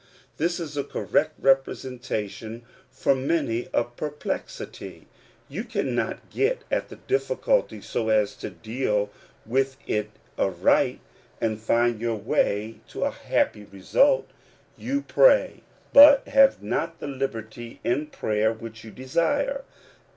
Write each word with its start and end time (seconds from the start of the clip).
This 0.37 0.59
is 0.59 0.75
a 0.75 0.83
correct 0.83 1.43
^presentation 1.43 2.63
of 3.05 3.17
many 3.19 3.67
a 3.71 3.83
perplexity. 3.83 5.05
You 5.47 5.63
cannot 5.63 6.33
fet 6.33 6.63
at 6.71 6.89
the 6.89 6.95
difficulty 6.95 7.81
so 7.81 8.09
as 8.09 8.33
to 8.37 8.49
deal 8.49 9.11
with 9.45 9.77
it 9.85 10.09
aright, 10.39 11.01
and 11.39 11.59
^nd 11.59 11.99
your 11.99 12.15
way 12.17 12.79
to 12.87 13.03
a 13.03 13.11
happy 13.11 13.65
result. 13.65 14.25
You 14.75 15.03
pray, 15.03 15.61
but 15.93 16.27
have 16.29 16.63
not 16.63 16.99
the 16.99 17.05
liberty 17.05 17.79
in 17.83 18.07
prayer 18.07 18.51
which 18.51 18.83
you 18.83 18.89
desire. 18.89 19.63